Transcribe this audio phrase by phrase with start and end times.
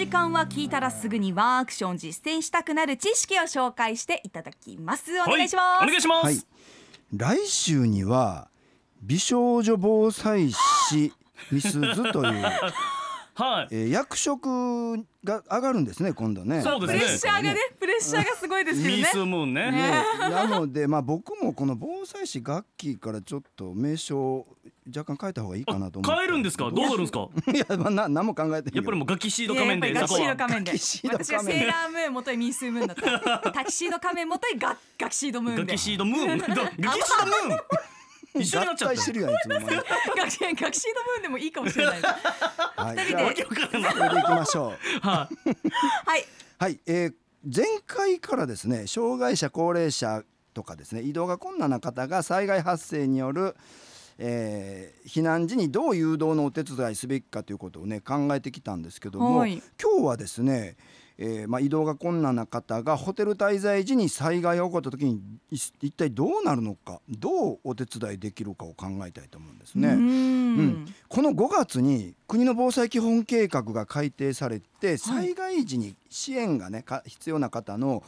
[0.00, 5.12] 時間は聞いたらすぐにワンアクション実践したくなる知識を紹介していただきます。
[5.20, 6.42] お願いします、はい、お願いします、はい、
[7.14, 8.48] 来週には
[9.02, 11.12] 美少女防災士
[11.52, 12.44] みすずという
[13.34, 13.68] はい。
[13.70, 16.62] えー役職が上がるんですね今度ね。
[16.62, 16.98] そうですね。
[17.00, 18.96] プレッシャーがねプレッシャーがすごいですけどね。
[19.00, 19.70] ミスムーンね。
[19.70, 20.02] ね。
[20.30, 24.46] なのでまあ僕もこの防災士楽器からちょっと名称を
[24.86, 26.16] 若干変えた方がいいかなと思って。
[26.20, 26.70] 変えるんですか？
[26.70, 27.28] どうなるんですか？
[27.52, 31.24] いやまあな何も考えてやっぱりもうガキシード仮面でいややっぱりガキシード仮面。
[31.24, 32.96] で私がセーラームーン元にミースームーンだっ
[33.42, 33.52] た。
[33.52, 36.38] タキシード仮面元にガガキシードムーンでガキシードムーン？
[36.38, 37.60] ガキシードムーン？
[38.38, 39.66] 一緒になっちゃって合体してるやんいつの間に
[40.16, 42.00] ガキガキシードムーンでもいいかもしれない。
[42.00, 42.96] はい。
[42.96, 43.34] 二人で。
[43.92, 45.00] それでいきましょう。
[45.00, 45.48] はい。
[46.06, 46.24] はい。
[46.58, 50.22] はい、えー前回からですね障害者高齢者
[50.52, 53.56] とかですね移動が困難な方が災害発生による、
[54.18, 59.62] えー避難時にどう誘導のお手伝いすべきかということをね考えてきたんですけども、はい。
[59.82, 60.76] 今日はですね、
[61.22, 69.88] えーまあ、移動が困難な方がホテル滞在時に災害が起こった時にい一体どうなるのかどうお手伝いできるかを考えたいと思うんですね。
[69.88, 70.58] うーうん。
[70.58, 78.02] ん、この5月に国の防災基本計画が改定されて災害時に支援がねか必要な方の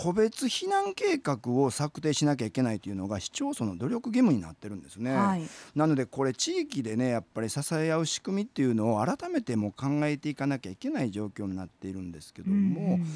[0.00, 5.12] 個別避難計画を策定しなきゃいけないというのが市町村の努力義務になってるんですね。
[5.12, 5.42] はい
[5.74, 13.06] なのでこれ地域でねやっぱり支え合う仕組みっていうのを改めてもう考えていかなきゃいけない状況になっているんですけども、うんうん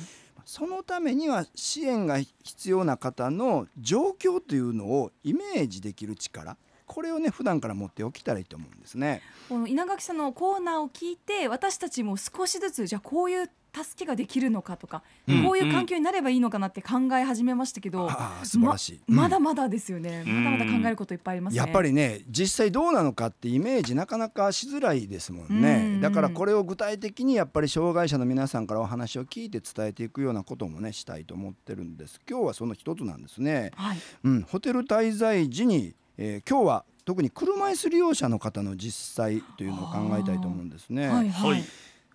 [0.45, 9.23] そのためには支援が必要な方の状況というのをイメージできる力これをね普段から持っておきたらいいと思うんですね。
[9.49, 15.45] この稲垣さんのコーナーを聞いて私たちも少しずつじゃあこういう助けができるのかとか、うん。
[15.45, 19.01] こういう環境になればいいのかなって考え始めましたけど、ああ素晴らしい。
[19.07, 19.31] まうん。
[19.31, 20.45] だまだですよね、うん。
[20.45, 21.59] まだまだ考えることいっぱいありますね。
[21.59, 25.63] やっぱりね実際どうなのかってイメージなかなかしづらいですもんうん。
[25.63, 32.21] ねだからこれを具体的にやっぱり障害者の皆さんからお話を聞いて伝えていくようなこともねしたいと思ってるんです。
[32.29, 33.99] 今日はその一つなんですね、はい。
[34.25, 41.65] うん、ホテル滞在時に、えー今日は特に車椅子利用者の方の実際というのを考えたいと思うんですね、はいはい、はい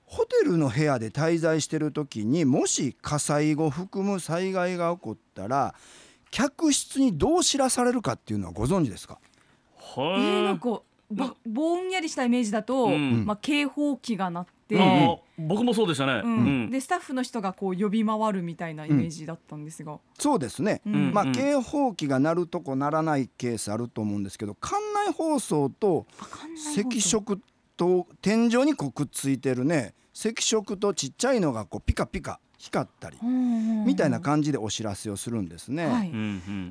[0.08, 5.76] ホテルの部屋で滞在してる時にもし火災後含む災害が起こったら
[6.32, 9.20] 客室にどう知らされるかっていうのはご存知ですか？
[9.98, 13.26] えー、なんはかぼぼんやりしたイメージだと、うん。
[13.26, 16.22] まあ、警報器が鳴って、いあー僕もそうでしたね。
[16.24, 16.38] うん。
[16.38, 16.70] うん。
[16.70, 21.14] でスタッフの人がこう呼び回るみたいなイメージだったんですが、そうですね、うん。
[21.14, 21.32] まあ、うん。
[21.32, 24.76] 警報器が鳴るとこ鳴らないケースあると思うんですけど館
[25.06, 27.40] 内放送と赤色
[27.78, 35.86] と天井にこうくっついてるね赤色とちっちゃいのがこうピカピカ光ったりみたいな感じでお知らせをするんですね。
[35.86, 36.12] はい。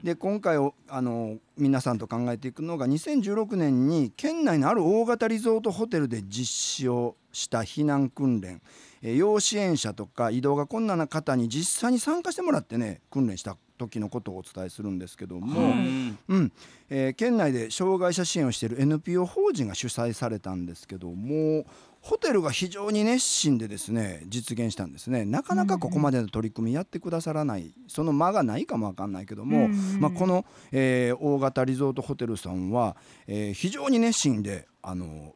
[0.02, 8.60] で今回おあの皆さんと考えていくのが2016年に県内のある大型リゾートホテルで実施をした避難訓練、
[9.02, 16.52] え支援者とか移動が困難な方に実際に参加してもらってね訓練した時のことをお伝えするんですけども、うんうん。
[16.90, 21.64] えー県内で障害者支援をしている NPO 法人が主催されたんですけども
[22.00, 25.24] ホテルが非常に熱心でですね実現したんですね。
[25.24, 35.34] なかなかここまでの取り組みやってくださらないその間がないかもわかんないけども、うんまあ、この、えー大型リゾートホテルさんは、えー非常に熱心であの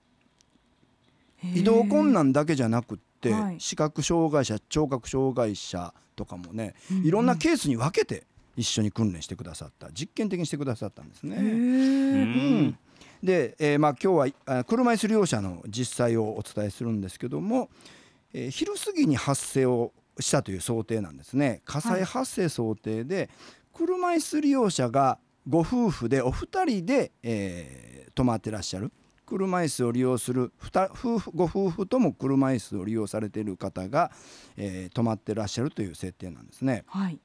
[1.55, 3.57] 移動困難だけじゃなくって、はい。
[3.59, 8.25] 視覚障害者聴覚障害者とかもね、いろんなケースに分けて
[8.61, 11.37] 一緒に訓練してくださった実験的にしてくださったんですね。
[11.37, 12.67] ううん。
[12.69, 12.79] ん。
[13.23, 17.71] で、えーまあ、今日はあ車椅子利用者の実際をお伝えするんですけども、
[18.33, 21.63] えー昼過ぎに発生をしたという想定なんですね。
[21.65, 23.31] 火災発生想定で、
[23.73, 25.19] 車椅子利用者が
[25.49, 28.93] ご夫婦でお二人で、えー泊まってらっしゃる
[29.25, 34.11] 車椅子を利用する二夫婦ご夫婦とも車椅子を利用されている方が、
[34.57, 36.85] えー泊まってらっしゃるという設定なんですね。
[36.87, 37.19] はい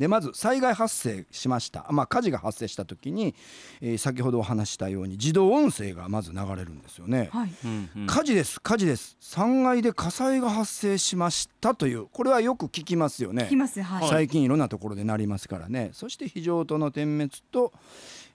[0.00, 3.34] でまず災害発生しました、まあ、火事が発生した時に、
[3.82, 7.28] えー先ほどお話ししたように自動音声がまず流れるんですよね。
[7.32, 7.50] はい。
[7.64, 8.06] うんうん。
[8.06, 8.58] 火事です。
[8.62, 9.18] 火事です。
[9.20, 13.44] 3階で火災が発生しましたというこれはよく聞きますよね。
[13.44, 13.82] 聞きます。
[13.82, 15.90] はい、最近いろんなところで鳴りますからね。
[15.92, 17.74] そして非常灯の点滅と、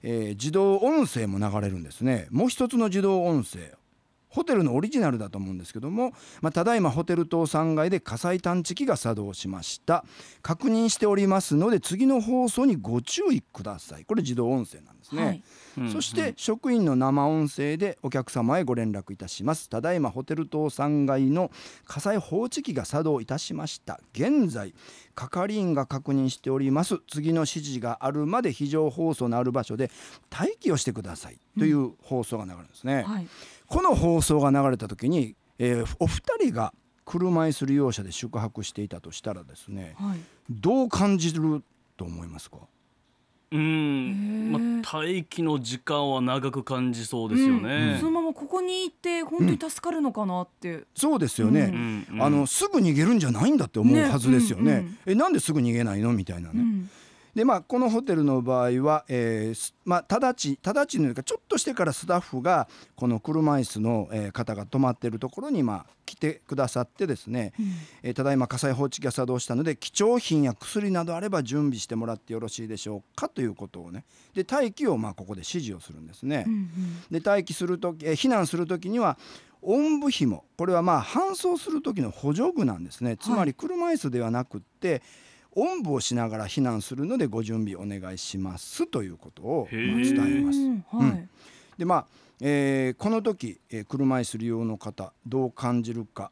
[0.03, 2.27] えー自動音声も流れるんですね。
[2.29, 3.73] もう一つの自動音声
[4.35, 6.11] ホテルのオリジナルだと思うんですけども、
[6.41, 10.03] まあ、ただいまホテル棟3階で火災探知機が作動しました。
[10.41, 14.03] 確認しておりますので次の放送にご注意ください。
[14.03, 15.43] これ自動音声なんですね、はい。
[15.77, 19.69] うんそして職員の生音声でお客様へご連絡いたします。
[19.69, 21.49] ただいまホテル棟3階の
[21.85, 24.01] 火災報知器が作動いたしました。
[24.13, 24.73] 現在
[25.15, 26.99] 係員が確認しております。
[27.07, 29.91] 次の指示があるまで非常放送のある場所で
[30.29, 31.39] 待機をしてください。
[31.57, 33.27] という放送が流れるんですね、はい
[33.67, 36.73] この放送が流れた時に、えーお二人が
[37.05, 40.19] 車椅子利用者で宿泊していたとしたらですねはい。
[40.49, 41.63] どう感じる
[41.97, 42.57] と思いますか？
[43.51, 48.05] うん、へまーあ、待機の時間は長く感じそうですようんねそ。
[48.05, 52.07] のままここにいて本当に助かるのかなって、そうですよね、うん。
[52.11, 54.71] うんあのすぐ逃げるんじゃないんだって思うねはずですよね。
[54.71, 54.97] うんうん。
[55.05, 56.11] えなんですぐ逃げないの？
[56.11, 56.89] みたいなね、うん
[57.35, 67.53] でまあこのホテルの場合は、えーすまあ、直ち直ちのいうかちょっとしてからスタッフがこの車椅子の、えー方が泊まっているところに、まあ、来てくださってですね、
[68.03, 74.05] えーただいま火災報知器が作動したので貴重品や薬などあれば準備してもらってよろしいでしょうかということをね。
[74.33, 76.45] で待機をまあここで指示をするんですね。
[76.47, 76.69] うんうん。
[77.11, 79.17] で待機するとき、えー避難する時には
[79.61, 83.17] おんぶ紐これはまあ搬送する時の補助具なんですね。
[83.17, 85.01] つまり車椅子ではなくって
[85.55, 90.59] おんぶをしながら避難するのでご準備お願いしますということを伝えます。
[90.59, 91.29] うんはい、うん。
[91.77, 92.05] でまあ、
[92.41, 96.31] えーこの時、えー車椅子利用の方どう感じるか。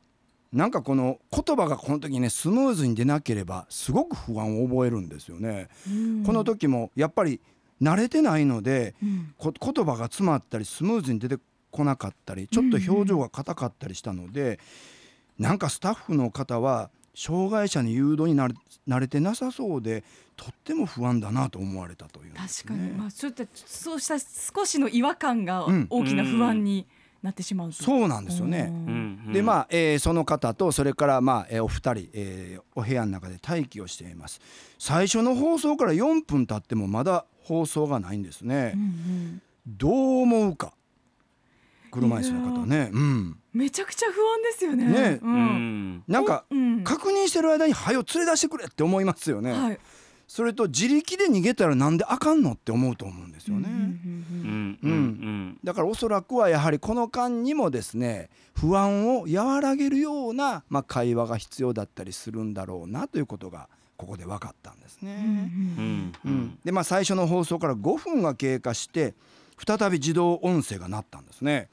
[0.52, 5.70] なんかこの言葉がこの時ねスムーズに出なければすごく不安を覚えるんですよね。
[5.88, 6.24] うん。
[6.24, 7.40] この時もやっぱり
[7.82, 9.34] 慣れてないのでうん。
[9.38, 11.38] こ言葉が詰まったりスムーズに出て
[11.72, 14.60] こなかったりちょっと表情が硬かったりしたので、
[15.40, 18.56] なんかスタッフの方は障害者に誘導になれ
[18.88, 20.04] 慣れてなさそうで
[20.36, 25.88] とっても不安だなと思われたというね、確かに、まあ、ちょっとそうした少しの違和感がうん。
[25.90, 26.88] 大きな不安に
[27.22, 28.74] なってしまうと、そうなんですよね。
[29.32, 34.42] でまあ、えーその方とそれからまあ、えーお二人、えーお部屋の中で待機をしています。
[34.80, 39.42] 最初の放送から4分経ってもまだ放送がないんですね、うんうん。
[39.68, 40.74] どう思うか
[41.94, 42.90] 車椅子の方ね。
[42.92, 43.38] うん。
[43.54, 44.86] めちゃくちゃ不安ですよね。
[44.86, 45.20] ね。
[45.22, 45.96] う、うん。
[45.98, 46.84] んなんかうん。
[46.84, 49.80] 確認してる間に「はよ連れ出してくれ」って思いますよね、はい、
[50.28, 54.92] それと自力で逃げたらなんであかんのって思うと思うんですよね、うんうんうんうん。
[54.92, 65.24] うんだからおそらくはやはりこの間にもですね不安を和らげるような、まあ、会話が必要だったりするんだろうなということがここで分かったんですね。
[65.26, 66.34] うんううん。
[66.34, 66.60] ん。
[66.66, 69.14] でまあ最初の放送から5分が経過して
[69.66, 71.70] 再び自動音声が鳴ったんですね。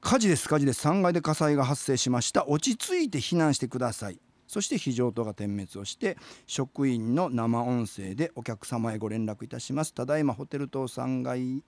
[0.00, 0.86] 火事です火事です。
[0.86, 2.46] 3階で火災が発生しました。
[2.46, 4.18] 落ち着いて避難してください。
[4.46, 6.16] そして非常灯が点滅をして
[6.46, 9.94] 職員の生音声でお客様へご連絡いたします。
[9.94, 11.64] ただいまホテル棟3階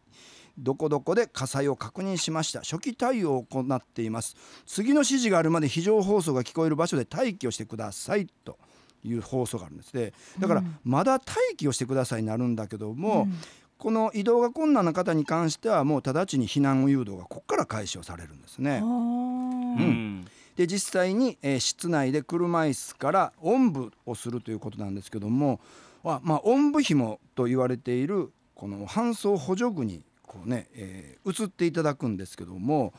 [0.58, 2.60] どこどこで火災を確認しました。
[2.60, 4.36] 初期対応を行っています。
[4.66, 8.58] 次の指示があるまで非常放送が聞こえる場所で待機をしてくださいと。
[9.04, 10.12] いう放送があるんですね。
[10.40, 10.78] だからうん。
[10.82, 13.34] まだ待機をしてくださいになるんだけども、うん
[13.78, 18.80] この移動が困難な方に関してはもう直ちに避難誘導がここから開始をされるんですね。
[18.82, 20.26] うん。
[20.56, 25.60] で実際に、えー室内で車椅子からおんぶをするということなんですけども、
[26.02, 32.94] あまあ、おんぶ紐と言われているこの搬送補助具にこう、ねえー移っていただくんですけども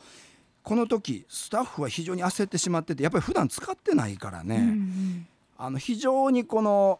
[0.62, 5.28] この時スタッフは非常に焦ってしまっててやっぱり普段使ってないからね、うんうん。
[5.58, 7.00] あの非常にこの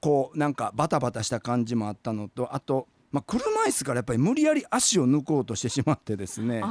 [0.00, 6.62] こうなんかバタバタした感じもあったのとあと、まあ、車椅子からやっぱり無理やり足を抜こうとしてしまってですね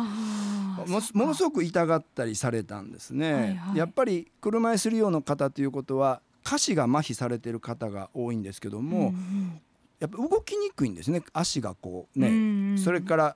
[0.88, 3.78] もものすごく痛がったりされたんですね、はいはい。
[3.78, 9.62] やっぱり車椅子利用の方ということは下肢が麻痺されている方が多いんですけども、ん
[10.00, 11.22] やっぱ動きにくいんですね。
[11.34, 12.78] 足がこううんね、うんうん。
[12.78, 13.36] それから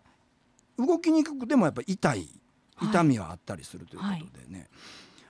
[0.78, 2.30] 動きにくくてもやっぱり痛い
[2.76, 2.90] はい。
[2.90, 4.70] 痛みはあったりするということでね、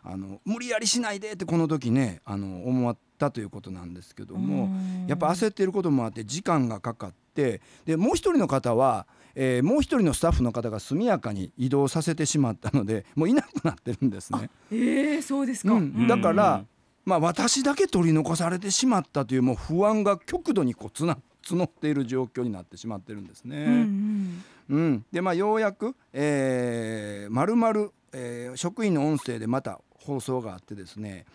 [0.03, 5.08] あの無理やりしないでってこの時ねあの思ったということなんですけども、うん。
[5.08, 7.62] やっぱ焦っていることもあって時間がかかってで
[7.98, 14.50] もう一人の方は、えーもう一人のスタッフの方が速やかに移動させてしまったので もういなくなってるんですね。
[14.72, 15.74] えー、そうですか。
[15.74, 16.68] うんだから、うん
[17.06, 23.66] まあ、私だけ取り残されてしまったというもう不安が極度にこうつな募っている状況になってしまってるんですね。
[23.66, 31.25] うんうんうん、でまあようやく、えー、丸々、えー職員の音声でまた放送があってですね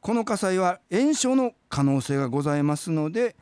[0.00, 3.34] この火災は延焼の可能性がございますのでえー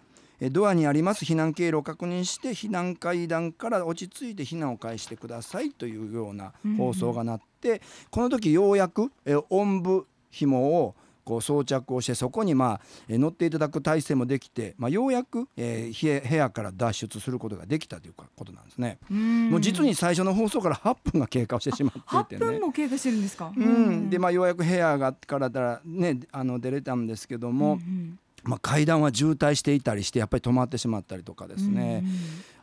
[0.51, 18.99] ドアにあります避難経路を確認して避難階段から落ち着いて避難を開始してくださいというような放送がなって、この時ようやく、えー、おんぶ紐をこう装着をしてそこにまあ、えー乗っていただく体制もできて、まあ、ようやく、えー部屋から脱出することができたということなんですね。
[19.11, 22.61] うんもう実に最初の放送から8分が経過してしまってい8てね分。
[22.61, 23.53] も経過してるんですか？
[23.57, 32.05] うん、でまあようやく部屋がからだらねあの出れたんですけども、うんまあ、階段は渋滞していたりしてやっぱり止まってしまったりとかですね、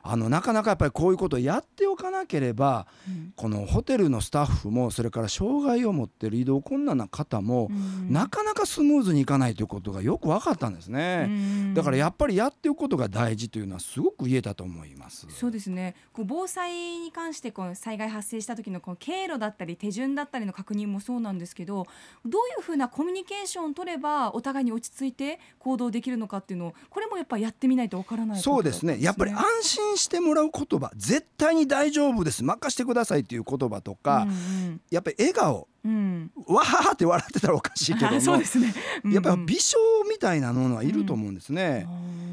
[0.07, 3.33] あのなかなかやっぱりこういうことをやっておかなければうん。
[3.35, 8.11] このホテルのスタッフもそれから障害を持ってる移動困難な方もうん。
[8.11, 11.25] なかなかスムーズにいかないということがよく分かったんですね。
[11.27, 11.73] うん。
[11.73, 15.27] だからやっぱりやっておくことが大事というのはすごく言えたと思います。
[15.29, 15.95] そうですね。
[16.13, 21.87] こう防災に関してこう災害発生した時のこの経路だったり手順だったりの確認もそうなんですけど
[22.25, 28.97] どういうふうなコミュニケーションを取ればお互いに落ち着いて行動できるのかっていうのをこれもやっぱやってみないとわからないそうですね。
[28.99, 32.43] やっぱり安心してもらう言葉絶対に大丈夫です。
[32.43, 35.67] 任してくださいという言葉とか、うんやっぱり笑顔。
[35.83, 36.31] うん。
[36.35, 38.19] うんわははって笑ってたらおかしいけども。
[38.21, 38.73] そうですね、
[39.03, 41.85] うんやっぱり微笑みたいなものはいると思うんですね。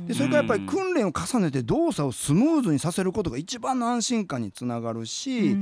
[0.07, 5.57] でそれからやっぱり訓練を重ねて動作をスムーズにさせることが一番の安心感につながるし、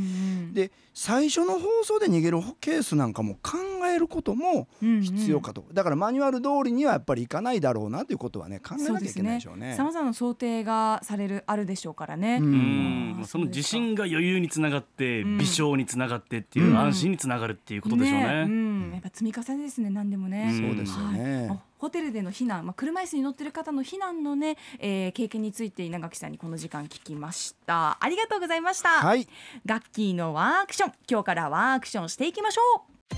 [0.53, 3.59] で最初の放送で逃げるケースなんかも考
[3.91, 9.75] えることも必要かと、だからマニュアル通りにはやっぱりいかないだろうなということはね考えなきゃいけないでしょうね。
[9.77, 12.39] さまざまな想定がされるあるでしょうからね。
[12.41, 18.45] ううんその自信が余裕につながってうん微笑につながってっていううん安心につながるっていうことでしょうね。
[18.47, 20.49] うん、やっぱ積み重ねですね何でもね。
[20.51, 21.61] うんそうですよね。
[21.81, 27.99] はいホテルでの避難、まあ、車椅子に乗ってる方の避難のね、えー経験について稲垣さんにこの時間聞きました。
[28.01, 29.27] ありがとうございました、はい、
[29.67, 30.93] ガッキーのワークション。
[31.09, 33.17] 今日からワークションしていきましょう。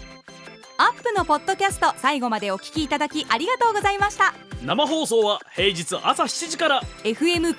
[0.78, 4.34] アップのポッドキャスト最後までお聞きいただきありがとうございました。
[4.64, 6.80] 生放送は平日朝7時から。
[7.04, 7.56] FM921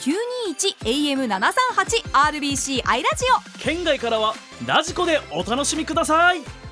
[0.83, 3.25] AM738 RBC アイラジ
[3.57, 3.59] オ。
[3.59, 4.33] 県外からは
[4.65, 6.62] ラジコでお楽しみください